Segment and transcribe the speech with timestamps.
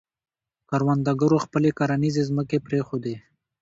[0.69, 3.15] کروندګرو خپلې کرنیزې ځمکې پرېښودې.